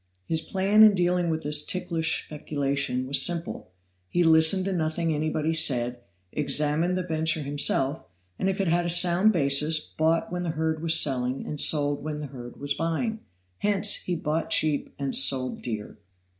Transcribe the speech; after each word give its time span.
His 0.25 0.41
plan 0.41 0.81
in 0.81 0.95
dealing 0.95 1.29
with 1.29 1.43
this 1.43 1.63
ticklish 1.63 2.25
speculation 2.25 3.05
was 3.05 3.21
simple. 3.21 3.69
He 4.09 4.23
listened 4.23 4.65
to 4.65 4.73
nothing 4.73 5.13
anybody 5.13 5.53
said, 5.53 5.99
examined 6.31 6.97
the 6.97 7.03
venture 7.03 7.43
himself, 7.43 8.03
and, 8.39 8.49
if 8.49 8.59
it 8.59 8.67
had 8.67 8.83
a 8.83 8.89
sound 8.89 9.31
basis, 9.31 9.79
bought 9.79 10.31
when 10.31 10.41
the 10.41 10.49
herd 10.49 10.81
was 10.81 10.99
selling, 10.99 11.45
and 11.45 11.61
sold 11.61 12.01
wherever 12.03 12.19
the 12.21 12.31
herd 12.33 12.57
was 12.59 12.73
buying. 12.73 13.19
Hence, 13.59 13.93
he 13.93 14.15
bought 14.15 14.49
cheap 14.49 14.91
and 14.97 15.15
sold 15.15 15.61
dear. 15.61 15.99